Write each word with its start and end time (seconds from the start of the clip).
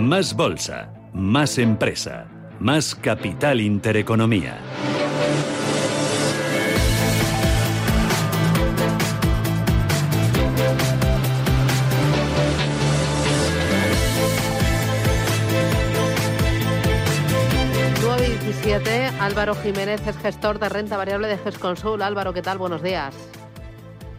Más 0.00 0.34
bolsa, 0.34 0.94
más 1.12 1.58
empresa, 1.58 2.26
más 2.58 2.94
capital 2.94 3.60
intereconomía. 3.60 4.58
Álvaro 18.68 19.54
Jiménez 19.54 20.06
es 20.06 20.18
gestor 20.18 20.58
de 20.58 20.68
renta 20.68 20.98
variable 20.98 21.26
de 21.26 21.38
GESConsul. 21.38 22.02
Álvaro, 22.02 22.34
¿qué 22.34 22.42
tal? 22.42 22.58
Buenos 22.58 22.82
días. 22.82 23.16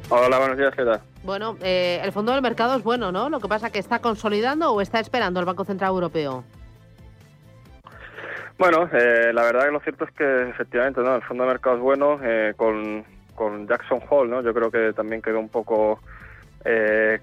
Hola, 0.10 0.40
buenos 0.40 0.58
días, 0.58 0.74
¿qué 0.76 0.84
tal? 0.84 1.02
Bueno, 1.24 1.56
eh, 1.62 2.02
el 2.04 2.12
fondo 2.12 2.32
del 2.32 2.42
mercado 2.42 2.76
es 2.76 2.84
bueno, 2.84 3.12
¿no? 3.12 3.30
Lo 3.30 3.40
que 3.40 3.48
pasa 3.48 3.68
es 3.68 3.74
que 3.74 3.78
está 3.78 4.00
consolidando 4.00 4.74
o 4.74 4.82
está 4.82 5.00
esperando 5.00 5.40
el 5.40 5.46
Banco 5.46 5.66
Central 5.66 5.92
Europeo. 5.92 6.44
Bueno, 8.58 8.90
eh, 8.92 9.32
la 9.34 9.44
verdad 9.44 9.66
que 9.66 9.72
lo 9.72 9.80
cierto 9.82 10.06
es 10.06 10.12
que 10.14 10.50
efectivamente 10.50 11.02
no, 11.02 11.16
el 11.16 11.22
fondo 11.22 11.44
de 11.44 11.50
mercado 11.50 11.76
es 11.76 11.82
bueno 11.84 12.20
eh, 12.24 12.56
con, 12.58 13.06
con 13.36 13.68
Jackson 13.68 14.02
Hole, 14.10 14.32
¿no? 14.32 14.42
Yo 14.42 14.52
creo 14.56 14.72
que 14.72 14.94
también 14.94 15.22
quedó 15.22 15.40
un 15.40 15.50
poco 15.50 16.00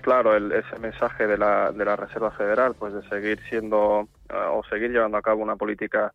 claro 0.03 0.37
ese 0.37 0.79
mensaje 0.81 1.27
de 1.27 1.37
la, 1.37 1.71
de 1.73 1.85
la 1.85 1.97
Reserva 1.97 2.31
Federal, 2.31 2.75
pues 2.79 2.95
de 2.95 3.07
seguir 3.09 3.39
siendo 3.49 4.09
o 4.31 4.63
seguir 4.71 4.91
llevando 4.93 5.19
a 5.19 5.23
cabo 5.23 5.43
una 5.43 5.57
política 5.57 6.13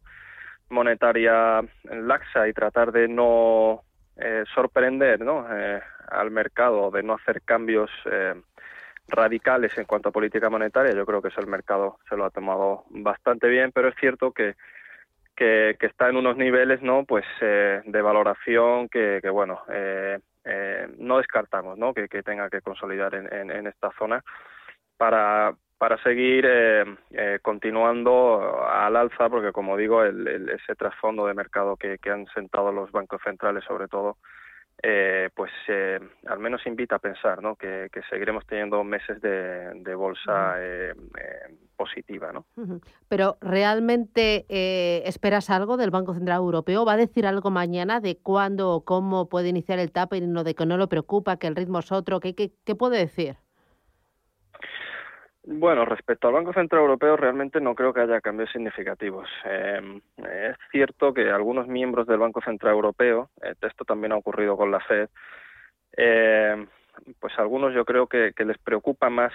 monetaria 0.72 1.62
laxa 1.84 2.48
y 2.48 2.54
tratar 2.54 2.92
de 2.92 3.08
no 3.08 3.84
eh, 4.18 4.44
sorprender 4.54 5.22
¿no? 5.22 5.46
Eh, 5.52 5.82
al 6.10 6.32
mercado, 6.32 6.92
de 6.92 7.04
no 7.04 7.14
hacer 7.14 7.42
cambios 7.44 7.90
eh, 8.06 8.36
radicales 9.08 9.78
en 9.78 9.86
cuanto 9.86 10.10
a 10.10 10.12
política 10.12 10.50
monetaria, 10.50 10.94
yo 10.94 11.06
creo 11.06 11.22
que 11.22 11.30
eso 11.30 11.42
el 11.42 11.48
mercado 11.48 12.00
se 12.10 12.18
lo 12.18 12.26
ha 12.26 12.30
tomado 12.30 12.86
bastante 12.90 13.48
bien, 13.48 13.72
pero 13.72 13.90
es 13.90 13.96
cierto 14.00 14.32
que 14.32 14.56
que, 15.34 15.76
está 15.80 16.08
en 16.08 16.18
unos 16.18 16.38
niveles 16.38 16.84
no 16.84 17.04
pues 17.04 17.26
de 17.40 18.02
valoración 18.04 18.88
que, 18.90 19.18
que 19.24 19.30
bueno 19.32 19.64
no 21.00 21.18
descartamos 21.18 21.80
no 21.80 21.96
que, 21.96 22.08
tenga 22.22 22.48
que 22.52 22.62
consolidar 22.62 23.16
en, 23.16 23.50
en 23.50 23.66
esta 23.66 23.90
zona 23.98 24.24
para 24.98 25.56
para 25.82 25.98
seguir 26.04 26.46
eh, 26.48 26.86
eh, 27.10 27.40
continuando 27.42 28.68
al 28.70 28.96
alza, 28.96 29.30
porque 29.30 29.52
como 29.52 29.76
digo, 29.76 30.04
el, 30.04 30.48
ese 30.50 30.76
trasfondo 30.76 31.26
de 31.26 31.34
mercado 31.34 31.76
que, 31.76 31.98
han 32.08 32.28
sentado 32.36 32.72
los 32.72 32.92
bancos 32.92 33.20
centrales, 33.24 33.64
sobre 33.64 33.88
todo, 33.88 34.18
eh, 34.84 35.32
pues 35.34 35.50
al 36.28 36.38
menos 36.38 36.68
invita 36.68 36.98
a 36.98 37.00
pensar 37.00 37.42
¿no? 37.42 37.56
que, 37.56 37.90
seguiremos 38.12 38.46
teniendo 38.46 38.84
meses 38.84 39.20
de, 39.24 39.96
bolsa 39.96 40.56
positiva. 41.76 42.32
¿no? 42.32 42.46
Pero 43.10 43.38
¿realmente 43.42 44.46
esperas 45.08 45.50
algo 45.50 45.78
del 45.78 45.90
Banco 45.90 46.14
Central 46.14 46.38
Europeo? 46.38 46.86
¿Va 46.86 46.94
a 46.94 46.98
decir 46.98 47.26
algo 47.26 47.50
mañana 47.50 48.00
de 48.02 48.20
cuándo 48.20 48.70
o 48.70 48.86
cómo 48.86 49.30
puede 49.30 49.50
iniciar 49.50 49.80
el 49.80 49.92
tapering 49.92 50.38
o 50.38 50.44
de 50.44 50.54
que 50.54 50.68
no 50.68 50.78
lo 50.78 50.90
preocupa, 50.90 51.38
que 51.38 51.48
el 51.48 51.56
ritmo 51.56 51.80
es 51.80 51.92
otro? 51.92 52.20
¿Qué, 52.20 52.36
qué, 52.36 52.52
qué 52.66 52.76
puede 52.76 53.00
decir? 53.00 53.38
Bueno, 55.54 55.84
respecto 55.84 56.28
al 56.30 56.34
Banco 56.34 56.54
Central 56.54 56.82
Europeo, 56.84 57.18
realmente 57.18 57.60
no 57.60 57.76
creo 57.76 57.94
que 57.94 58.00
haya 58.00 58.22
cambios 58.22 58.50
significativos. 58.52 59.28
Em, 59.44 60.00
es 60.18 60.56
cierto 60.72 61.14
que 61.14 61.30
algunos 61.30 61.68
miembros 61.68 62.08
del 62.08 62.20
Banco 62.20 62.40
Central 62.42 62.74
Europeo, 62.74 63.30
eh, 63.42 63.54
esto 63.62 63.84
también 63.84 64.14
ha 64.14 64.18
ocurrido 64.18 64.56
con 64.56 64.72
la 64.72 64.80
Fed, 64.80 65.10
em, 65.92 66.68
pues 67.20 67.38
algunos 67.38 67.74
yo 67.74 67.84
creo 67.84 68.08
que, 68.08 68.34
les 68.38 68.58
preocupa 68.60 69.10
más 69.10 69.34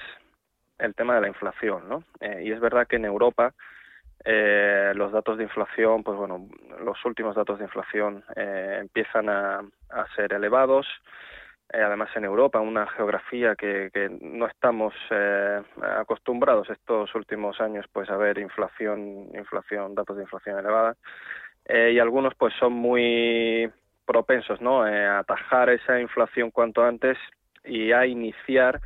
el 0.78 0.94
tema 0.94 1.16
de 1.16 1.20
la 1.20 1.28
inflación, 1.28 1.86
¿no? 1.86 2.02
Eh, 2.20 2.44
y 2.44 2.52
es 2.52 2.60
verdad 2.60 2.86
que 2.86 2.96
en 2.96 3.04
Europa 3.04 3.52
eh, 4.24 4.92
los 4.94 5.12
datos 5.12 5.36
de 5.36 5.44
inflación, 5.44 6.02
pues 6.02 6.16
bueno, 6.16 6.48
los 6.82 7.04
últimos 7.04 7.36
datos 7.36 7.58
de 7.58 7.66
inflación 7.66 8.24
empiezan 8.34 9.28
a, 9.28 9.58
a 9.90 10.06
ser 10.16 10.32
elevados. 10.32 10.86
Eh, 11.72 11.82
además 11.82 12.08
en 12.14 12.24
Europa, 12.24 12.60
una 12.60 12.86
geografía 12.86 13.56
que, 13.56 13.90
que 13.92 14.08
no 14.20 14.46
estamos 14.46 14.94
eh, 15.10 15.60
acostumbrados 15.98 16.70
estos 16.70 17.12
últimos 17.16 17.60
años 17.60 17.86
pues 17.92 18.08
a 18.08 18.16
ver 18.16 18.38
inflación, 18.38 19.28
inflación, 19.34 19.94
datos 19.94 20.16
de 20.16 20.22
inflación 20.22 20.60
elevada 20.60 20.94
eh, 21.64 21.90
y 21.92 21.98
algunos 21.98 22.34
pues 22.36 22.54
son 22.54 22.72
muy 22.72 23.68
propensos 24.04 24.60
¿no? 24.60 24.84
a 24.84 25.18
atajar 25.18 25.70
esa 25.70 26.00
inflación 26.00 26.52
cuanto 26.52 26.84
antes 26.84 27.18
y 27.64 27.90
a 27.90 28.06
iniciar 28.06 28.80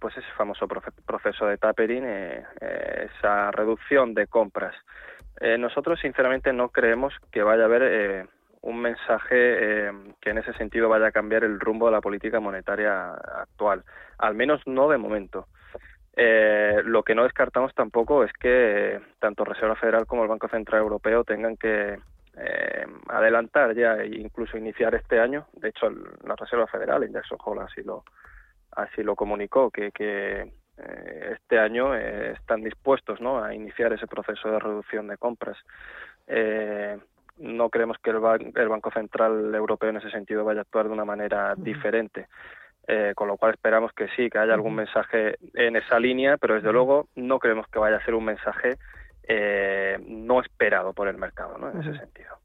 pues 0.00 0.16
ese 0.16 0.30
famoso 0.38 0.66
proceso 0.66 1.46
de 1.46 1.58
tapering, 1.58 2.04
esa 2.04 3.50
reducción 3.50 4.14
de 4.14 4.26
compras. 4.26 4.74
nosotros 5.58 6.00
sinceramente 6.00 6.50
no 6.54 6.70
creemos 6.70 7.12
que 7.30 7.42
vaya 7.42 7.62
a 7.62 7.66
haber 7.66 8.26
un 8.64 8.80
mensaje 8.80 9.34
eh, 9.34 9.92
que 10.20 10.30
en 10.30 10.38
ese 10.38 10.54
sentido 10.54 10.88
vaya 10.88 11.08
a 11.08 11.12
cambiar 11.12 11.44
el 11.44 11.60
rumbo 11.60 11.86
de 11.86 11.92
la 11.92 12.00
política 12.00 12.40
monetaria 12.40 13.12
actual, 13.12 13.84
al 14.18 14.34
menos 14.34 14.62
no 14.66 14.88
de 14.88 14.96
momento. 14.96 15.48
Eh, 16.16 16.80
lo 16.84 17.02
que 17.02 17.14
no 17.14 17.24
descartamos 17.24 17.74
tampoco 17.74 18.24
es 18.24 18.32
que 18.32 19.00
tanto 19.18 19.44
Reserva 19.44 19.76
Federal 19.76 20.06
como 20.06 20.22
el 20.22 20.28
Banco 20.28 20.48
Central 20.48 20.80
Europeo 20.80 21.24
tengan 21.24 21.56
que 21.56 21.98
eh, 22.36 22.86
adelantar 23.08 23.74
ya 23.74 23.96
e 23.96 24.18
incluso 24.18 24.56
iniciar 24.56 24.94
este 24.94 25.20
año. 25.20 25.46
De 25.52 25.68
hecho, 25.68 25.90
la 26.24 26.34
Reserva 26.34 26.66
Federal, 26.66 27.02
en 27.02 27.12
Jackson 27.12 27.38
Hole, 27.44 27.62
así 27.62 27.82
lo, 27.82 28.04
así 28.72 29.02
lo 29.02 29.14
comunicó, 29.14 29.70
que, 29.70 29.90
que 29.92 30.50
este 30.76 31.58
año 31.58 31.94
están 31.94 32.62
dispuestos 32.62 33.20
¿no? 33.20 33.44
a 33.44 33.54
iniciar 33.54 33.92
ese 33.92 34.06
proceso 34.06 34.50
de 34.50 34.58
reducción 34.58 35.06
de 35.06 35.18
compras. 35.18 35.58
Eh, 36.26 36.98
no 37.64 37.70
creemos 37.70 37.96
que 37.98 38.10
el, 38.10 38.68
Banco 38.68 38.90
Central 38.90 39.54
Europeo 39.54 39.88
en 39.88 39.96
ese 39.96 40.10
sentido 40.10 40.44
vaya 40.44 40.60
a 40.60 40.62
actuar 40.62 40.86
de 40.86 40.92
una 40.92 41.06
manera 41.06 41.54
diferente. 41.56 42.26
Eh, 42.86 43.14
con 43.16 43.28
lo 43.28 43.38
cual 43.38 43.54
esperamos 43.54 43.92
que 43.94 44.08
sí, 44.08 44.28
que 44.28 44.38
haya 44.38 44.52
algún 44.52 44.74
mensaje 44.74 45.36
en 45.54 45.76
esa 45.76 45.98
línea, 45.98 46.36
pero 46.36 46.56
desde 46.56 46.70
luego 46.70 47.08
no 47.14 47.38
creemos 47.38 47.66
que 47.68 47.78
vaya 47.78 47.96
a 47.96 48.04
ser 48.04 48.14
un 48.14 48.26
mensaje 48.26 48.76
eh, 49.26 49.96
no 50.06 50.42
esperado 50.42 50.92
por 50.92 51.08
el 51.08 51.16
mercado, 51.16 51.56
¿no? 51.56 51.70
En 51.70 51.80
ese 51.80 51.98
sentido. 51.98 52.36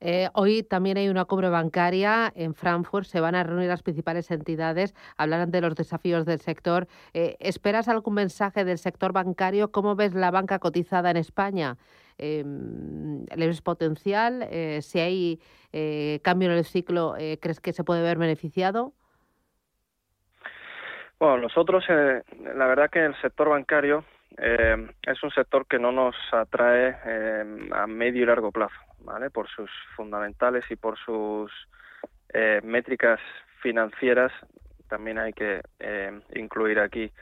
Eh, 0.00 0.28
hoy 0.34 0.62
también 0.62 0.96
hay 0.96 1.08
una 1.08 1.24
cumbre 1.24 1.48
bancaria 1.48 2.32
en 2.34 2.54
Frankfurt. 2.54 3.06
Se 3.06 3.20
van 3.20 3.34
a 3.34 3.42
reunir 3.42 3.68
las 3.68 3.82
principales 3.82 4.30
entidades, 4.30 4.94
hablarán 5.16 5.50
de 5.50 5.60
los 5.60 5.74
desafíos 5.74 6.24
del 6.24 6.40
sector. 6.40 6.86
¿Esperas 7.12 7.88
algún 7.88 8.14
mensaje 8.14 8.64
del 8.64 8.78
sector 8.78 9.12
bancario? 9.12 9.70
¿Cómo 9.70 9.96
ves 9.96 10.14
la 10.14 10.30
banca 10.30 10.58
cotizada 10.58 11.10
en 11.10 11.16
España? 11.16 11.76
eh, 12.18 12.44
¿le 12.44 13.46
ves 13.46 13.62
potencial? 13.62 14.46
Eh, 14.50 14.80
si 14.82 15.00
hay 15.00 15.40
eh, 15.72 16.20
cambio 16.22 16.50
en 16.50 16.58
el 16.58 16.64
ciclo, 16.64 17.16
eh, 17.18 17.38
¿crees 17.40 17.60
que 17.60 17.72
se 17.72 17.84
puede 17.84 18.02
ver 18.02 18.18
beneficiado? 18.18 18.92
Bueno, 21.18 21.38
nosotros, 21.38 21.84
la 21.88 22.66
verdad 22.66 22.90
que 22.90 23.04
el 23.04 23.14
sector 23.22 23.48
bancario 23.48 24.04
es 24.36 25.22
un 25.22 25.30
sector 25.30 25.64
que 25.66 25.78
no 25.78 25.92
nos 25.92 26.16
atrae 26.32 26.96
a 27.72 27.86
medio 27.86 28.24
y 28.24 28.26
largo 28.26 28.50
plazo, 28.50 28.74
¿vale? 29.04 29.30
Por 29.30 29.48
sus 29.48 29.70
fundamentales 29.96 30.64
y 30.70 30.76
por 30.76 30.98
sus 30.98 31.52
métricas 32.64 33.20
financieras, 33.62 34.32
también 34.88 35.18
hay 35.18 35.32
que 35.32 35.62
incluir 36.34 36.80
aquí 36.80 37.12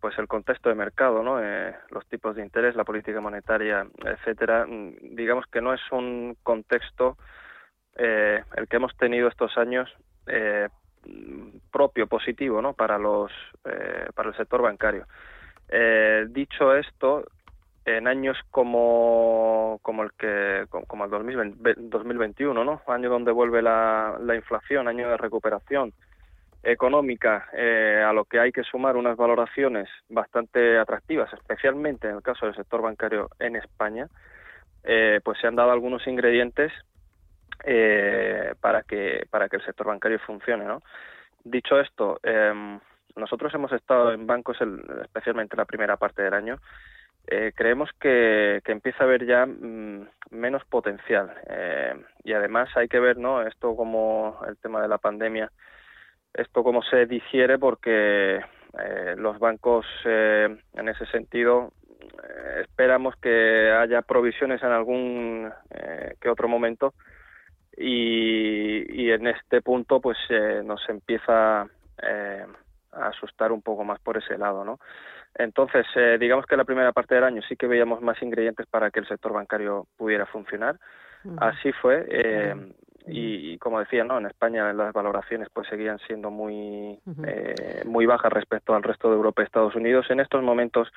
pues 0.00 0.16
el 0.18 0.28
contexto 0.28 0.68
de 0.68 0.74
mercado, 0.74 1.22
¿no? 1.22 1.42
Eh, 1.42 1.74
los 1.90 2.06
tipos 2.06 2.36
de 2.36 2.42
interés, 2.42 2.76
la 2.76 2.84
política 2.84 3.20
monetaria, 3.20 3.86
etcétera, 4.04 4.66
mm, 4.66 5.16
digamos 5.16 5.46
que 5.46 5.60
no 5.60 5.74
es 5.74 5.80
un 5.90 6.36
contexto 6.42 7.16
eh, 7.96 8.42
el 8.54 8.68
que 8.68 8.76
hemos 8.76 8.96
tenido 8.96 9.28
estos 9.28 9.58
años 9.58 9.92
eh, 10.26 10.68
propio 11.72 12.06
positivo, 12.06 12.62
¿no? 12.62 12.74
Para 12.74 12.98
los 12.98 13.32
para 14.14 14.30
el 14.30 14.36
sector 14.36 14.62
bancario. 14.62 15.06
dicho 16.28 16.74
esto, 16.74 17.24
en 17.96 18.06
años 18.06 18.36
como, 18.50 19.78
como 19.82 20.02
el 20.02 20.12
que 20.12 20.66
como 20.68 21.04
el 21.04 21.10
2021, 21.10 22.64
¿no? 22.64 22.82
Año 22.86 23.08
donde 23.08 23.32
vuelve 23.32 23.62
la, 23.62 24.18
la 24.20 24.34
inflación, 24.34 24.88
año 24.88 25.08
de 25.08 25.16
recuperación 25.16 25.92
económica, 26.62 27.48
eh, 27.52 28.04
a 28.06 28.12
lo 28.12 28.24
que 28.24 28.40
hay 28.40 28.52
que 28.52 28.64
sumar 28.64 28.96
unas 28.96 29.16
valoraciones 29.16 29.88
bastante 30.08 30.78
atractivas, 30.78 31.32
especialmente 31.32 32.08
en 32.08 32.16
el 32.16 32.22
caso 32.22 32.46
del 32.46 32.54
sector 32.54 32.82
bancario 32.82 33.30
en 33.38 33.56
España, 33.56 34.08
eh, 34.84 35.20
pues 35.24 35.38
se 35.40 35.46
han 35.46 35.56
dado 35.56 35.70
algunos 35.70 36.06
ingredientes 36.06 36.72
eh, 37.64 38.54
para 38.60 38.82
que 38.82 39.26
para 39.30 39.48
que 39.48 39.56
el 39.56 39.64
sector 39.64 39.86
bancario 39.86 40.18
funcione, 40.20 40.64
¿no? 40.64 40.82
Dicho 41.44 41.80
esto, 41.80 42.20
em, 42.22 42.78
nosotros 43.16 43.52
hemos 43.54 43.72
estado 43.72 44.12
en 44.12 44.26
bancos, 44.26 44.58
especialmente 45.02 45.56
la 45.56 45.64
primera 45.64 45.96
parte 45.96 46.22
del 46.22 46.34
año, 46.34 46.58
eh, 47.30 47.52
creemos 47.54 47.90
que, 48.00 48.62
empieza 48.64 49.00
a 49.00 49.06
haber 49.06 49.26
ya 49.26 49.44
mm, 49.44 50.08
menos 50.30 50.64
potencial. 50.64 51.30
Eh, 51.46 51.94
y 52.24 52.32
además 52.32 52.70
hay 52.74 52.88
que 52.88 52.98
ver 52.98 53.18
no 53.18 53.42
esto 53.42 53.76
como 53.76 54.40
el 54.48 54.56
tema 54.56 54.80
de 54.80 54.88
la 54.88 54.98
pandemia 54.98 55.50
esto 56.32 56.62
como 56.62 56.82
se 56.82 57.06
digiere 57.06 57.58
porque 57.58 58.36
eh, 58.36 59.14
los 59.16 59.38
bancos 59.38 59.86
en 60.04 60.88
ese 60.88 61.06
sentido 61.06 61.72
esperamos 62.60 63.16
que 63.16 63.72
haya 63.72 64.02
provisiones 64.02 64.62
en 64.62 64.70
algún 64.70 65.50
que 66.20 66.28
otro 66.28 66.48
momento. 66.48 66.94
Y, 67.76 69.02
y, 69.02 69.10
en 69.10 69.26
este 69.28 69.62
punto 69.62 70.00
pues 70.00 70.18
nos 70.64 70.80
empieza 70.88 71.66
asustar 72.92 73.52
un 73.52 73.62
poco 73.62 73.84
más 73.84 74.00
por 74.00 74.16
ese 74.16 74.38
lado 74.38 74.64
no 74.64 74.78
entonces, 75.34 75.86
eh, 75.94 76.18
digamos 76.18 76.46
que 76.46 76.56
la 76.56 76.64
primera 76.64 76.92
parte 76.92 77.14
del 77.14 77.24
año 77.24 77.42
sí 77.48 77.56
que 77.56 77.66
veíamos 77.66 78.00
más 78.00 78.20
ingredientes 78.22 78.66
para 78.66 78.90
que 78.90 79.00
el 79.00 79.08
sector 79.08 79.32
bancario 79.32 79.86
pudiera 79.96 80.26
funcionar. 80.26 80.76
Así 81.38 81.72
fue. 81.72 82.06
Eh, 82.08 82.54
y, 83.10 83.56
como 83.58 83.80
decía, 83.80 84.04
¿no? 84.04 84.18
En 84.18 84.26
España 84.26 84.72
las 84.72 84.92
valoraciones 84.92 85.48
pues 85.52 85.66
seguían 85.68 85.98
siendo 86.06 86.30
muy 86.30 87.00
eh, 87.26 87.82
muy 87.86 88.04
bajas 88.04 88.32
respecto 88.32 88.74
al 88.74 88.82
resto 88.82 89.08
de 89.08 89.16
Europa 89.16 89.42
y 89.42 89.46
Estados 89.46 89.74
Unidos. 89.74 90.06
En 90.10 90.20
estos 90.20 90.42
momentos 90.42 90.88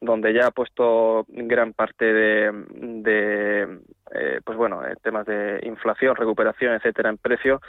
donde 0.00 0.32
ya 0.34 0.48
ha 0.48 0.50
puesto 0.50 1.24
gran 1.28 1.72
parte 1.72 2.04
de, 2.12 2.52
de 2.70 3.80
eh, 4.12 4.40
pues 4.44 4.58
bueno, 4.58 4.84
eh, 4.84 4.96
temas 5.10 5.26
de 5.26 5.60
inflación, 5.64 6.14
recuperación, 6.14 6.74
etcétera, 6.74 7.10
en 7.10 7.18
precio, 7.18 7.60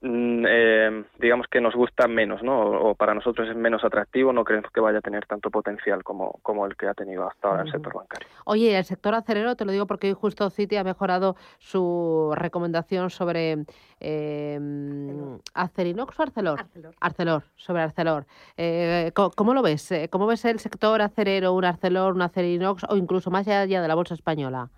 mm, 0.00 0.44
eh, 0.48 1.04
digamos 1.18 1.46
que 1.46 1.60
nos 1.60 1.74
gusta 1.76 2.08
menos, 2.08 2.42
¿no? 2.42 2.58
O, 2.58 2.94
para 2.96 3.14
nosotros 3.14 3.48
es 3.48 3.54
menos 3.54 3.84
atractivo, 3.84 4.32
no 4.32 4.42
creemos 4.42 4.72
que 4.72 4.80
vaya 4.80 4.98
a 4.98 5.00
tener 5.00 5.24
tanto 5.26 5.48
potencial 5.48 6.02
como, 6.02 6.40
como 6.42 6.66
el 6.66 6.76
que 6.76 6.88
ha 6.88 6.94
tenido 6.94 7.28
hasta 7.28 7.48
ahora 7.48 7.62
el 7.62 7.70
sector 7.70 7.94
bancario. 7.94 8.26
Oye, 8.46 8.76
el 8.76 8.84
sector 8.84 9.14
acerero, 9.14 9.54
te 9.54 9.64
lo 9.64 9.70
digo 9.70 9.86
porque 9.86 10.08
hoy 10.08 10.16
justo 10.20 10.50
Citi 10.50 10.76
ha 10.76 10.82
mejorado 10.82 11.36
su 11.58 12.32
recomendación 12.34 13.10
sobre 13.10 13.58
eh, 14.00 14.58
Acerinox 15.54 16.18
o 16.18 16.22
Arcelor? 16.22 16.66
Arcelor. 17.00 17.44
sobre 17.54 17.82
Arcelor. 17.82 18.26
¿cómo, 19.14 19.54
lo 19.54 19.62
ves? 19.62 19.94
¿Cómo 20.10 20.26
ves 20.26 20.44
el 20.46 20.58
sector 20.58 21.00
acerero, 21.00 21.52
un 21.52 21.64
Arcelor, 21.64 22.14
un 22.14 22.22
Acerinox 22.22 22.84
o 22.88 22.96
incluso 22.96 23.30
más 23.30 23.46
allá 23.46 23.80
de 23.82 23.88
la 23.88 23.94
bolsa 23.94 24.14
española? 24.14 24.68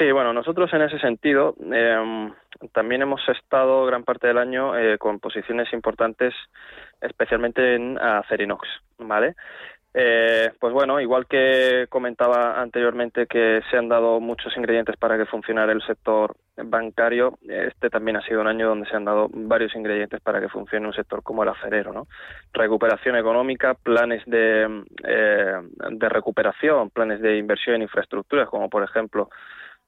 Sí, 0.00 0.10
bueno, 0.12 0.32
nosotros 0.32 0.72
en 0.72 0.80
ese 0.80 0.98
sentido 0.98 1.54
eh, 1.74 2.32
también 2.72 3.02
hemos 3.02 3.20
estado 3.28 3.84
gran 3.84 4.02
parte 4.02 4.28
del 4.28 4.38
año 4.38 4.74
eh, 4.74 4.96
con 4.96 5.20
posiciones 5.20 5.70
importantes, 5.74 6.32
especialmente 7.02 7.74
en 7.74 7.98
Acerinox, 7.98 8.66
¿vale? 8.96 9.34
Eh, 9.92 10.52
pues 10.58 10.72
bueno, 10.72 11.00
igual 11.00 11.26
que 11.26 11.84
comentaba 11.90 12.58
anteriormente 12.62 13.26
que 13.26 13.60
se 13.70 13.76
han 13.76 13.90
dado 13.90 14.20
muchos 14.20 14.56
ingredientes 14.56 14.96
para 14.96 15.18
que 15.18 15.26
funcionara 15.26 15.72
el 15.72 15.82
sector 15.82 16.34
bancario, 16.56 17.38
este 17.46 17.90
también 17.90 18.16
ha 18.16 18.22
sido 18.22 18.40
un 18.40 18.46
año 18.46 18.68
donde 18.68 18.88
se 18.88 18.96
han 18.96 19.04
dado 19.04 19.28
varios 19.30 19.74
ingredientes 19.74 20.22
para 20.22 20.40
que 20.40 20.48
funcione 20.48 20.86
un 20.86 20.94
sector 20.94 21.22
como 21.22 21.42
el 21.42 21.50
acerero, 21.50 21.92
¿no? 21.92 22.06
Recuperación 22.54 23.16
económica, 23.16 23.74
planes 23.74 24.22
de, 24.24 24.84
eh, 25.04 25.60
de 25.90 26.08
recuperación, 26.08 26.88
planes 26.88 27.20
de 27.20 27.36
inversión 27.36 27.76
en 27.76 27.82
infraestructuras, 27.82 28.48
como 28.48 28.70
por 28.70 28.82
ejemplo 28.82 29.28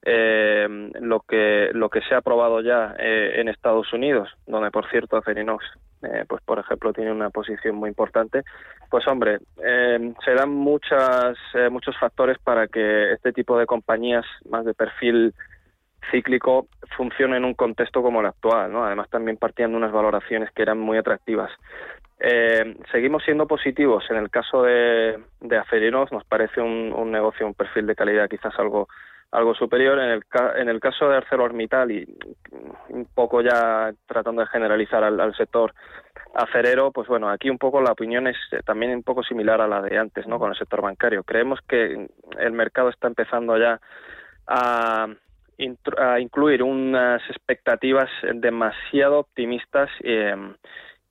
eh, 0.05 0.67
lo 1.01 1.21
que 1.21 1.71
lo 1.73 1.89
que 1.89 2.01
se 2.03 2.15
ha 2.15 2.19
aprobado 2.19 2.61
ya 2.61 2.95
eh, 2.99 3.35
en 3.37 3.49
Estados 3.49 3.93
Unidos, 3.93 4.29
donde 4.47 4.71
por 4.71 4.89
cierto 4.91 5.17
Acerinox, 5.17 5.65
eh, 6.03 6.25
pues 6.29 6.43
por 6.43 6.59
ejemplo 6.59 6.93
tiene 6.93 7.13
una 7.13 7.31
posición 7.31 7.77
muy 7.77 7.89
importante, 7.89 8.43
pues 8.91 9.07
hombre, 9.07 9.39
eh, 9.65 10.13
se 10.25 10.35
dan 10.35 10.51
muchas 10.51 11.37
eh, 11.55 11.69
muchos 11.71 11.97
factores 11.99 12.39
para 12.39 12.67
que 12.67 13.13
este 13.13 13.33
tipo 13.33 13.57
de 13.57 13.67
compañías 13.67 14.27
más 14.49 14.65
de 14.65 14.75
perfil 14.75 15.35
cíclico 16.11 16.67
funcione 16.97 17.37
en 17.37 17.45
un 17.45 17.55
contexto 17.55 18.03
como 18.03 18.21
el 18.21 18.27
actual, 18.27 18.73
¿no? 18.73 18.85
Además 18.85 19.09
también 19.09 19.37
partían 19.37 19.71
de 19.71 19.77
unas 19.77 19.93
valoraciones 19.93 20.51
que 20.51 20.63
eran 20.63 20.81
muy 20.81 20.99
atractivas. 20.99 21.51
Eh, 22.19 22.77
seguimos 22.91 23.23
siendo 23.25 23.47
positivos. 23.47 24.05
En 24.11 24.17
el 24.17 24.31
caso 24.31 24.63
de, 24.63 25.19
de 25.41 25.57
Acerinox 25.57 26.11
nos 26.13 26.25
parece 26.25 26.61
un, 26.61 26.93
un 26.93 27.11
negocio, 27.13 27.47
un 27.47 27.55
perfil 27.55 27.87
de 27.87 27.95
calidad 27.95 28.29
quizás 28.29 28.57
algo 28.59 28.89
algo 29.32 29.55
superior. 29.55 29.99
En 29.99 30.11
el, 30.11 30.23
en 30.56 30.69
el 30.69 30.81
caso 30.81 31.08
de 31.08 31.17
ArcelorMittal 31.17 31.90
y 31.90 32.06
un 32.90 33.06
poco 33.06 33.40
ya 33.40 33.93
tratando 34.06 34.43
de 34.43 34.49
generalizar 34.49 35.02
al, 35.02 35.34
sector 35.34 35.75
acerero, 36.34 36.93
pues 36.93 37.08
bueno, 37.08 37.29
aquí 37.29 37.50
un 37.50 37.58
poco 37.58 37.81
la 37.81 37.93
opinión 37.93 38.26
es 38.26 38.37
también 38.64 38.94
un 38.94 39.02
poco 39.02 39.23
similar 39.23 39.61
a 39.61 39.67
la 39.67 39.82
de 39.82 39.99
antes, 39.99 40.26
¿no? 40.26 40.38
Con 40.38 40.50
el 40.50 40.58
sector 40.58 40.82
bancario. 40.82 41.25
Creemos 41.25 41.61
que 41.67 42.08
el 42.38 42.52
mercado 42.52 42.90
está 42.90 43.08
empezando 43.08 43.58
ya 43.58 43.81
a, 44.46 45.08
a 45.99 46.20
incluir 46.20 46.62
unas 46.62 47.23
expectativas 47.29 48.11
demasiado 48.34 49.19
optimistas. 49.19 49.90
Eh, 50.00 50.34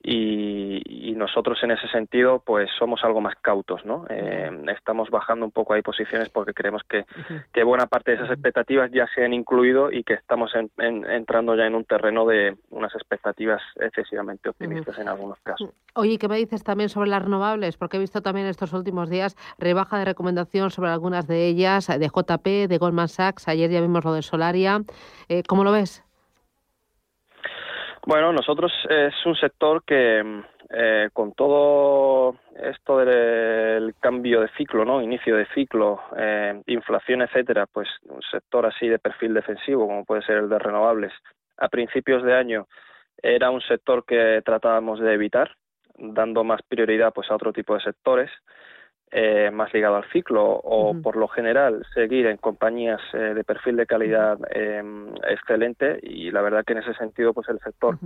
y, 0.04 1.14
nosotros 1.22 1.62
en 1.62 1.70
ese 1.70 1.88
sentido 1.90 2.42
pues 2.44 2.68
somos 2.80 3.04
algo 3.04 3.22
más 3.22 3.36
cautos 3.42 3.86
no 3.86 4.06
eh, 4.10 4.50
estamos 4.76 5.12
bajando 5.12 5.46
un 5.46 5.52
poco 5.52 5.74
ahí 5.74 5.84
posiciones 5.84 6.30
porque 6.30 6.52
creemos 6.52 6.82
que, 6.90 7.06
que, 7.54 7.64
buena 7.64 7.86
parte 7.86 8.10
de 8.10 8.18
esas 8.18 8.32
expectativas 8.32 8.90
ya 8.92 9.08
se 9.14 9.24
han 9.24 9.32
incluido 9.32 9.92
y 9.92 10.04
que 10.04 10.16
estamos 10.16 10.52
entrando 10.80 11.56
ya 11.56 11.68
en 11.68 11.76
un 11.76 11.86
terreno 11.86 12.26
de 12.26 12.58
unas 12.72 12.96
expectativas 12.96 13.62
excesivamente 13.80 14.50
optimistas 14.50 14.98
en 14.98 15.10
algunos 15.10 15.38
casos. 15.44 15.70
Oye 15.94 16.18
qué 16.18 16.28
me 16.28 16.38
dices 16.38 16.64
también 16.64 16.90
sobre 16.90 17.12
las 17.12 17.22
renovables 17.22 17.78
porque 17.78 17.98
he 17.98 18.00
visto 18.00 18.24
también 18.24 18.48
estos 18.48 18.74
últimos 18.74 19.08
días 19.08 19.36
rebaja 19.60 20.00
de 20.00 20.06
recomendación 20.06 20.72
sobre 20.72 20.90
algunas 20.90 21.28
de 21.28 21.46
ellas 21.46 21.88
de 21.88 22.08
JP 22.08 22.68
de 22.68 22.78
Goldman 22.80 23.10
Sachs 23.10 23.48
ayer 23.48 23.70
ya 23.70 23.82
vimos 23.82 24.04
lo 24.04 24.14
de 24.14 24.24
Solaria. 24.24 24.82
Eh, 25.30 25.44
cómo 25.48 25.64
lo 25.64 25.72
ves 25.72 26.04
bueno, 28.06 28.34
nosotros 28.34 28.72
es 28.90 29.14
un 29.26 29.36
sector 29.36 29.84
que 29.86 30.44
eh, 30.70 31.10
con 31.12 31.34
todo 31.34 32.36
esto 32.56 32.98
del 33.00 33.94
cambio 34.00 34.42
de 34.42 34.50
ciclo, 34.58 34.86
¿no? 34.86 35.02
Inicio 35.02 35.36
de 35.36 35.46
ciclo, 35.54 36.02
eh, 36.18 36.62
inflación, 36.68 37.22
etcétera, 37.22 37.66
pues 37.66 37.90
un 38.06 38.22
sector 38.22 38.66
así 38.66 38.88
de 38.88 39.00
perfil 39.00 39.34
defensivo 39.34 39.86
como 39.86 40.06
puede 40.06 40.22
ser 40.22 40.38
el 40.38 40.50
de 40.50 40.60
renovables, 40.60 41.14
a 41.58 41.68
principios 41.68 42.24
de 42.24 42.34
año 42.34 42.68
era 43.22 43.52
un 43.52 43.62
sector 43.62 44.06
que 44.06 44.42
tratábamos 44.44 45.00
de 45.00 45.14
evitar, 45.14 45.52
dando 45.98 46.44
más 46.44 46.62
prioridad 46.68 47.14
pues 47.14 47.30
a 47.30 47.36
otro 47.36 47.54
tipo 47.54 47.76
de 47.76 47.82
sectores 47.82 48.32
eh, 49.12 49.52
más 49.52 49.74
ligado 49.74 49.98
al 49.98 50.10
ciclo 50.12 50.46
o 50.46 50.96
por 51.02 51.18
lo 51.18 51.28
general 51.28 51.86
seguir 51.94 52.28
en 52.28 52.38
compañías 52.38 53.02
eh, 53.14 53.34
de 53.34 53.44
perfil 53.44 53.76
de 53.76 53.86
calidad 53.86 54.40
eh, 54.54 54.82
excelente 55.30 56.00
y 56.02 56.32
la 56.32 56.42
verdad 56.42 56.64
que 56.66 56.72
en 56.74 56.80
ese 56.80 56.94
sentido 56.94 57.34
pues 57.34 57.50
el 57.50 57.60
sector 57.60 57.98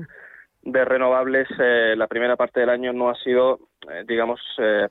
de 0.64 0.84
renovables 0.84 1.48
eh, 1.60 1.94
la 1.96 2.08
primera 2.08 2.36
parte 2.36 2.60
del 2.60 2.72
año 2.72 2.92
no 2.92 3.10
ha 3.10 3.16
sido 3.16 3.60
digamos 4.08 4.42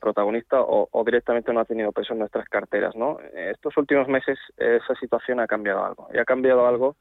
protagonista 0.00 0.60
o, 0.60 0.88
o, 0.88 1.04
directamente 1.04 1.52
no 1.52 1.58
ha 1.58 1.64
tenido 1.64 1.90
peso 1.90 2.12
en 2.12 2.20
nuestras 2.20 2.48
carteras 2.48 2.94
no 2.94 3.18
estos 3.34 3.76
últimos 3.76 4.06
meses 4.06 4.38
esa 4.56 4.94
situación 4.94 5.40
ha 5.40 5.48
cambiado 5.48 5.84
algo 5.84 6.08
y 6.14 6.18
ha 6.18 6.24
cambiado 6.24 6.68
algo 6.68 6.94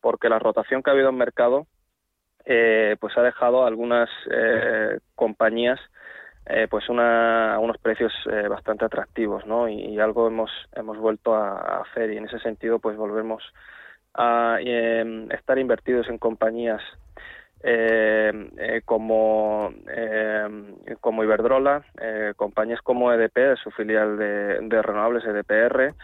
porque 0.00 0.28
la 0.28 0.38
rotación 0.38 0.84
que 0.84 0.90
ha 0.90 0.92
habido 0.92 1.08
en 1.08 1.16
mercado 1.16 1.66
pues 2.44 3.18
ha 3.18 3.22
dejado 3.22 3.66
algunas 3.66 4.08
compañías 5.16 5.80
eh, 6.46 6.66
pues 6.68 6.88
una, 6.88 7.58
unos 7.60 7.78
precios 7.78 8.12
eh, 8.30 8.48
bastante 8.48 8.84
atractivos, 8.84 9.46
¿no? 9.46 9.68
Y, 9.68 9.98
algo 10.00 10.26
hemos, 10.26 10.50
hemos 10.74 10.98
vuelto 10.98 11.34
a, 11.34 11.82
hacer 11.82 12.12
y 12.12 12.16
en 12.16 12.26
ese 12.26 12.40
sentido 12.40 12.78
pues 12.80 12.96
volvemos 12.96 13.42
a 14.14 14.58
em, 14.60 15.30
estar 15.30 15.58
invertidos 15.58 16.08
en 16.08 16.18
compañías 16.18 16.82
em, 17.62 18.50
eh, 18.58 18.82
como, 18.84 19.72
em, 19.88 20.74
como 21.00 21.22
Iberdrola, 21.22 21.84
compañías 22.36 22.82
como 22.82 23.12
EDP, 23.12 23.56
su 23.62 23.70
filial 23.70 24.18
de, 24.18 24.58
de 24.62 24.82
renovables 24.82 25.24
EDPR, 25.24 25.94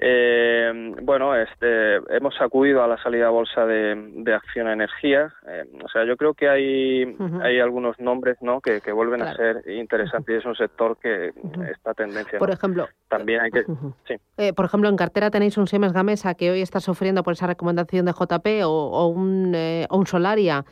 Eh, 0.00 0.94
bueno, 1.02 1.34
este, 1.34 1.96
hemos 2.16 2.40
acudido 2.40 2.84
a 2.84 2.86
la 2.86 3.02
salida 3.02 3.26
a 3.26 3.30
bolsa 3.30 3.66
de, 3.66 3.96
de 3.96 4.32
Acción 4.32 4.68
Energía. 4.68 5.34
Eh, 5.48 5.64
o 5.84 5.88
sea, 5.88 6.04
yo 6.04 6.16
creo 6.16 6.34
que 6.34 6.48
hay, 6.48 7.16
hay 7.42 7.58
algunos 7.58 7.98
nombres 7.98 8.36
¿no? 8.40 8.60
que, 8.60 8.80
que 8.80 8.92
vuelven 8.92 9.22
a 9.22 9.34
ser 9.34 9.68
interesantes 9.68 10.36
y 10.36 10.38
es 10.38 10.44
un 10.46 10.54
sector 10.54 10.96
que 10.98 11.32
esta 11.70 11.94
tendencia. 11.94 12.38
Por 12.38 12.50
ejemplo, 12.50 12.88
también 13.08 13.40
hay 13.40 13.50
que. 13.50 13.64
sí. 14.06 14.14
eh, 14.36 14.52
por 14.52 14.66
ejemplo, 14.66 14.88
en 14.88 14.96
cartera 14.96 15.30
tenéis 15.30 15.58
un 15.58 15.66
Siemens 15.66 15.92
Gamesa 15.92 16.34
que 16.34 16.50
hoy 16.52 16.62
está 16.62 16.78
sufriendo 16.78 17.24
por 17.24 17.32
esa 17.32 17.48
recomendación 17.48 18.06
de 18.06 18.12
JP 18.12 18.46
o, 18.66 18.70
o 18.70 19.06
un, 19.08 19.52
eh, 19.54 19.86
o 19.90 19.98
un 19.98 20.06
Solaria. 20.06 20.64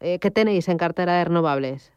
Eh, 0.00 0.18
¿Qué 0.18 0.30
tenéis 0.30 0.68
en 0.68 0.78
cartera 0.78 1.18
de 1.18 1.24
renovables? 1.24 1.92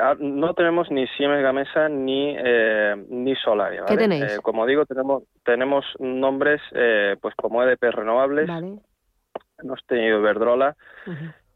Ah, 0.00 0.14
no 0.18 0.54
tenemos 0.54 0.90
ni 0.90 1.06
Siemens 1.08 1.42
Gamesa 1.42 1.88
ni 1.88 2.34
eh, 2.38 2.96
ni 3.10 3.34
Solaria. 3.36 3.82
¿vale? 3.82 3.94
¿Qué 3.96 4.02
tenéis? 4.02 4.24
Eh, 4.24 4.38
como 4.42 4.64
digo, 4.66 4.86
tenemos 4.86 5.24
tenemos 5.44 5.84
nombres 5.98 6.60
eh, 6.72 7.16
pues 7.20 7.34
como 7.34 7.62
EDP 7.62 7.82
Renovables, 7.90 8.48
Vale. 8.48 8.78
hemos 9.62 9.84
tenido 9.86 10.18
Iberdrola 10.20 10.74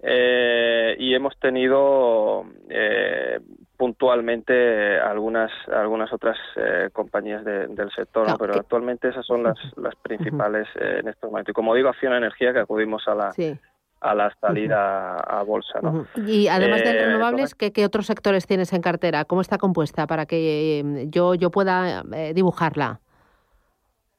eh, 0.00 0.94
y 0.99 1.14
hemos 1.14 1.38
tenido 1.40 2.44
eh, 2.68 3.40
puntualmente 3.76 4.99
algunas 5.00 5.50
algunas 5.68 6.12
otras 6.12 6.37
eh, 6.56 6.90
compañías 6.92 7.44
de- 7.44 7.66
del 7.68 7.90
sector, 7.92 8.28
¿no? 8.28 8.37
Pero 8.38 8.52
que- 8.54 8.61
actualmente 8.61 9.08
esas 9.08 9.25
son 9.26 9.42
las 9.42 9.56
las 9.76 9.94
principales 9.97 10.68
eh, 10.76 10.99
en 11.00 11.08
estos 11.08 11.30
momentos. 11.30 11.52
Y 11.52 11.54
como 11.54 11.75
digo, 11.75 11.88
Acción 11.88 12.12
Energía 12.12 12.52
que 12.52 12.61
acudimos 12.61 13.06
a 13.08 13.14
la 13.14 13.32
Sí. 13.32 13.58
A 14.00 14.14
la 14.14 14.33
salida 14.40 15.17
a 15.17 15.43
bolsa, 15.43 15.81
¿no? 15.83 15.90
Ujú. 15.90 16.23
Y 16.26 16.49
además 16.49 16.83
de 16.83 16.90
Eh, 16.90 17.07
renovables, 17.07 17.55
¿qué, 17.55 17.73
qué 17.73 17.85
otros 17.85 18.07
sectores 18.07 18.47
tienes 18.47 18.73
en 18.73 18.81
cartera? 18.81 19.25
¿Cómo 19.25 19.40
está 19.40 19.59
compuesta 19.59 20.07
para 20.07 20.26
que 20.26 20.81
eh, 20.81 21.07
yo, 21.09 21.35
yo 21.35 21.50
pueda 21.50 22.05
eh, 22.14 22.33
dibujarla? 22.35 23.00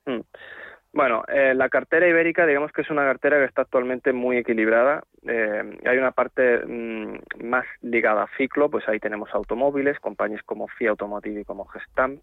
Mm. 0.06 0.20
Bueno, 0.92 1.24
eh, 1.28 1.54
la 1.54 1.70
cartera 1.70 2.08
ibérica, 2.08 2.46
digamos 2.46 2.72
que 2.72 2.82
es 2.82 2.90
una 2.90 3.04
cartera 3.04 3.38
que 3.38 3.46
está 3.46 3.62
actualmente 3.62 4.12
muy 4.12 4.38
equilibrada. 4.38 5.04
Eh, 5.28 5.78
hay 5.86 5.98
una 5.98 6.12
parte 6.12 6.66
mm, 6.66 7.44
más 7.44 7.66
ligada 7.82 8.24
a 8.24 8.38
ciclo, 8.38 8.70
pues 8.70 8.88
ahí 8.90 9.00
tenemos 9.00 9.30
automóviles, 9.34 10.00
compañías 10.00 10.42
como 10.44 10.68
Fiat 10.68 10.90
Automotive 10.90 11.42
y 11.42 11.46
como 11.46 11.66
Gestamp. 11.66 12.22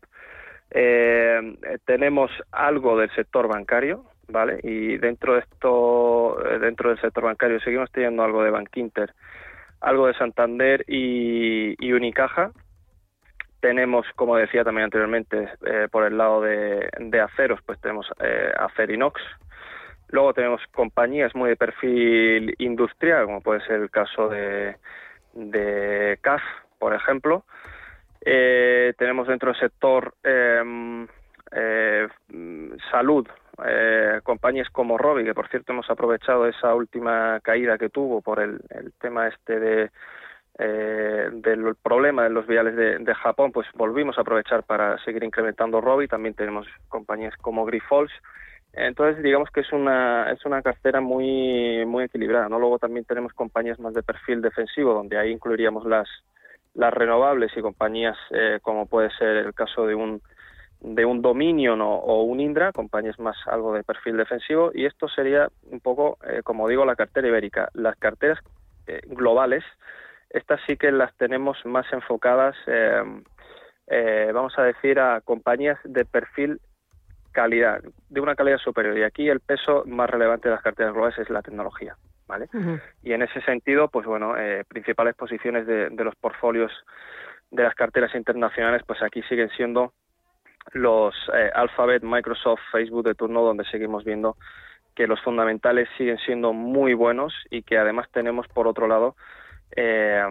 Tenemos 1.85 2.31
algo 2.51 2.99
del 2.99 3.09
sector 3.15 3.47
bancario, 3.47 4.05
¿vale? 4.29 4.61
Y 4.63 4.99
dentro 4.99 5.35
de 5.35 5.41
esto, 5.41 6.45
eh, 6.49 6.59
dentro 6.59 6.91
del 6.91 7.01
sector 7.01 7.25
bancario, 7.25 7.61
seguimos 7.61 7.91
teniendo 7.91 8.23
algo 8.23 8.43
de 8.43 8.51
Bankinter, 8.51 9.13
algo 9.81 10.07
de 10.07 10.15
Santander 10.15 10.85
y, 10.89 11.93
Unicaja, 11.93 12.53
tenemos, 13.61 14.07
como 14.15 14.37
decía 14.37 14.65
también 14.65 14.85
anteriormente, 14.85 15.49
eh, 15.65 15.89
por 15.91 16.05
el 16.05 16.17
lado 16.19 16.41
de, 16.41 17.21
aceros, 17.21 17.61
pues 17.65 17.81
tenemos 17.81 18.07
eh, 18.21 18.53
Acerinox. 18.59 19.21
Luego 20.09 20.35
tenemos 20.35 20.61
compañías 20.73 21.35
muy 21.35 21.51
de 21.51 21.57
perfil 21.57 22.55
industrial, 22.59 23.25
como 23.25 23.41
puede 23.41 23.61
ser 23.67 23.81
el 23.81 23.91
caso 23.91 24.29
de, 24.29 24.77
de 25.35 26.19
CAF, 26.23 26.43
por 26.79 26.95
ejemplo. 26.95 27.45
Eh, 28.21 28.93
tenemos 28.99 29.29
dentro 29.29 29.53
del 29.53 29.61
sector 29.61 30.15
eh, 30.25 31.07
eh, 31.53 32.09
salud, 32.91 33.27
eh, 33.65 34.21
compañías 34.23 34.69
como 34.71 34.99
Robi, 34.99 35.25
que 35.25 35.35
por 35.35 35.49
cierto 35.49 35.73
hemos 35.73 35.89
aprovechado 35.89 36.47
esa 36.47 36.75
última 36.75 37.41
caída 37.41 37.79
que 37.79 37.89
tuvo 37.89 38.21
por 38.21 38.41
el, 38.41 38.61
el 38.71 38.93
tema 39.01 39.29
este 39.29 39.61
de 39.61 39.91
eh, 40.59 41.29
del 41.33 41.75
problema 41.83 42.25
de 42.25 42.31
los 42.31 42.47
viales 42.47 42.77
de, 42.77 42.99
de 42.99 43.15
Japón, 43.15 43.53
pues 43.53 43.67
volvimos 43.75 44.17
a 44.17 44.23
aprovechar 44.23 44.63
para 44.63 44.97
seguir 45.05 45.23
incrementando 45.23 45.83
Robi. 45.83 46.09
También 46.09 46.35
tenemos 46.35 46.67
compañías 46.89 47.37
como 47.37 47.67
Grifols. 47.67 48.13
Entonces, 48.73 49.23
digamos 49.23 49.51
que 49.51 49.61
es 49.61 49.73
una 49.73 50.31
es 50.33 50.45
una 50.45 50.63
cartera 50.63 51.01
muy 51.01 51.85
muy 51.87 52.05
equilibrada. 52.05 52.49
¿no? 52.49 52.59
Luego 52.59 52.79
también 52.79 53.05
tenemos 53.05 53.33
compañías 53.33 53.79
más 53.79 53.95
de 53.95 54.03
perfil 54.03 54.43
defensivo, 54.43 54.95
donde 54.95 55.19
ahí 55.19 55.31
incluiríamos 55.31 55.85
las 55.85 56.09
las 56.75 56.93
renovables 56.93 57.53
y 57.57 57.63
compañías 57.63 58.17
eh, 58.31 58.59
como 58.63 58.87
puede 58.87 59.11
ser 59.17 59.37
el 59.37 59.55
caso 59.55 59.87
de 59.87 59.95
un 59.95 60.21
de 60.81 61.05
un 61.05 61.23
Dominion 61.23 61.81
o, 61.81 61.95
o 61.95 62.23
un 62.23 62.41
Indra, 62.41 62.73
compañías 62.73 63.19
más 63.19 63.37
algo 63.47 63.75
de 63.75 63.83
perfil 63.83 64.17
defensivo, 64.17 64.71
y 64.75 64.85
esto 64.85 65.09
sería 65.09 65.49
un 65.71 65.81
poco, 65.81 66.19
eh, 66.27 66.43
como 66.43 66.69
digo, 66.69 66.85
la 66.85 66.97
cartera 66.97 67.29
ibérica. 67.29 67.69
Las 67.75 67.97
carteras 67.97 68.39
eh, 68.87 69.01
globales, 69.07 69.65
estas 70.31 70.61
sí 70.67 70.77
que 70.77 70.93
las 70.93 71.15
tenemos 71.17 71.59
más 71.65 71.91
enfocadas, 71.93 72.57
eh, 72.67 73.03
eh, 73.89 74.31
vamos 74.35 74.59
a 74.59 74.63
decir, 74.63 74.99
a 74.99 75.21
compañías 75.21 75.79
de 75.85 76.05
perfil 76.05 76.61
calidad, 77.33 77.83
de 78.09 78.21
una 78.21 78.35
calidad 78.35 78.59
superior. 78.59 78.97
Y 78.99 79.03
aquí 79.03 79.29
el 79.29 79.41
peso 79.41 79.85
más 79.87 80.09
relevante 80.11 80.49
de 80.49 80.55
las 80.55 80.63
carteras 80.63 80.93
globales 80.93 81.19
es 81.19 81.31
la 81.31 81.43
tecnología. 81.43 81.97
¿vale? 82.27 82.49
Y 83.03 83.13
en 83.13 83.23
ese 83.23 83.41
sentido, 83.43 83.89
pues 83.89 84.07
bueno, 84.07 84.37
eh, 84.37 84.65
principales 84.67 85.15
posiciones 85.15 85.67
de, 85.67 85.91
de 85.91 86.05
los 86.05 86.17
portfolios 86.17 86.73
de 87.51 87.63
las 87.63 87.75
carteras 87.75 88.15
internacionales, 88.15 88.83
pues 88.87 89.01
aquí 89.03 89.23
siguen 89.23 89.49
siendo 89.51 89.93
los 90.73 91.15
eh, 91.35 91.51
Alphabet, 91.55 92.03
Microsoft, 92.03 92.61
Facebook 92.71 93.05
de 93.05 93.15
turno, 93.15 93.43
donde 93.43 93.65
seguimos 93.65 94.05
viendo 94.05 94.37
que 94.95 95.07
los 95.07 95.21
fundamentales 95.21 95.89
siguen 95.99 96.19
siendo 96.19 96.53
muy 96.53 96.95
buenos 96.95 97.35
y 97.51 97.63
que 97.63 97.79
además 97.79 98.09
tenemos 98.13 98.49
por 98.49 98.67
otro 98.67 98.87
lado 98.89 99.15
eh, 99.75 100.23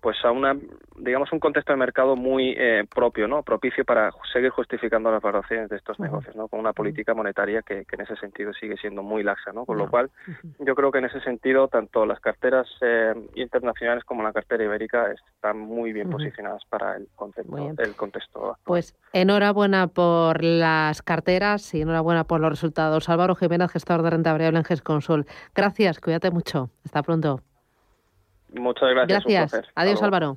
pues 0.00 0.16
a 0.24 0.30
una 0.30 0.56
digamos 0.96 1.32
un 1.32 1.38
contexto 1.38 1.72
de 1.72 1.78
mercado 1.78 2.16
muy 2.16 2.54
eh, 2.58 2.84
propio 2.92 3.28
no 3.28 3.42
propicio 3.42 3.84
para 3.84 4.10
seguir 4.32 4.50
justificando 4.50 5.10
las 5.10 5.22
valoraciones 5.22 5.70
de 5.70 5.76
estos 5.76 5.98
negocios 6.00 6.36
no 6.36 6.48
con 6.48 6.60
una 6.60 6.72
política 6.72 7.14
monetaria 7.14 7.62
que, 7.62 7.84
que 7.84 7.96
en 7.96 8.02
ese 8.02 8.16
sentido 8.16 8.52
sigue 8.52 8.76
siendo 8.76 9.02
muy 9.02 9.22
laxa 9.22 9.52
no 9.52 9.64
con 9.64 9.78
lo 9.78 9.88
cual 9.88 10.10
yo 10.58 10.74
creo 10.74 10.90
que 10.90 10.98
en 10.98 11.06
ese 11.06 11.20
sentido 11.20 11.68
tanto 11.68 12.04
las 12.04 12.20
carteras 12.20 12.66
eh, 12.80 13.14
internacionales 13.34 14.04
como 14.04 14.22
la 14.22 14.32
cartera 14.32 14.64
ibérica 14.64 15.12
están 15.12 15.58
muy 15.58 15.92
bien 15.92 16.10
posicionadas 16.10 16.64
para 16.68 16.96
el 16.96 17.08
contexto 17.14 17.40
el 17.78 17.94
contexto. 17.96 18.56
Pues 18.64 18.94
enhorabuena 19.12 19.86
por 19.88 20.42
las 20.42 21.02
carteras 21.02 21.74
y 21.74 21.82
enhorabuena 21.82 22.24
por 22.24 22.40
los 22.40 22.50
resultados. 22.50 23.08
Álvaro 23.08 23.34
Jiménez, 23.34 23.70
gestor 23.70 24.02
de 24.02 24.10
renta 24.10 24.32
variable 24.32 24.58
en 24.58 24.64
GESConsul. 24.64 25.26
Gracias, 25.54 26.00
cuídate 26.00 26.30
mucho. 26.30 26.70
Hasta 26.84 27.02
pronto. 27.02 27.40
Muchas 28.54 28.90
gracias. 28.90 29.24
Gracias. 29.24 29.66
Adiós, 29.74 30.02
Álvaro. 30.02 30.36